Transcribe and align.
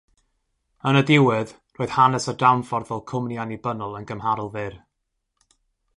Yn 0.91 0.97
y 1.01 1.03
diwedd, 1.09 1.51
roedd 1.79 1.93
hanes 1.97 2.25
y 2.33 2.35
dramffordd 2.43 2.89
fel 2.93 3.05
cwmni 3.13 3.37
annibynnol 3.45 3.97
yn 4.01 4.11
gymharol 4.13 4.51
fyr. 4.57 4.83